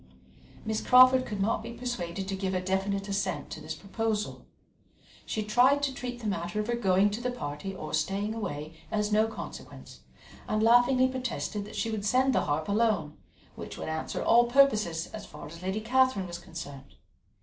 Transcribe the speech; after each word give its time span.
Miss 0.65 0.81
Crawford 0.81 1.27
could 1.27 1.39
not 1.39 1.61
be 1.61 1.73
persuaded 1.73 2.27
to 2.27 2.35
give 2.35 2.55
a 2.55 2.59
definite 2.59 3.07
assent 3.07 3.51
to 3.51 3.61
this 3.61 3.75
proposal; 3.75 4.47
she 5.27 5.43
tried 5.43 5.83
to 5.83 5.93
treat 5.93 6.21
the 6.21 6.25
matter 6.27 6.59
of 6.59 6.65
her 6.65 6.73
going 6.75 7.11
to 7.11 7.21
the 7.21 7.29
party 7.29 7.75
or 7.75 7.93
staying 7.93 8.33
away 8.33 8.73
as 8.89 9.11
no 9.11 9.27
consequence, 9.27 9.99
and 10.47 10.63
laughingly 10.63 11.07
protested 11.07 11.65
that 11.65 11.75
she 11.75 11.91
would 11.91 12.03
send 12.03 12.33
the 12.33 12.45
harp 12.45 12.67
alone, 12.67 13.15
which 13.53 13.77
would 13.77 13.89
answer 13.89 14.23
all 14.23 14.45
purposes 14.47 15.05
as 15.13 15.27
far 15.27 15.45
as 15.45 15.61
Lady 15.61 15.81
Catherine 15.81 16.25
was 16.25 16.39
concerned. 16.39 16.95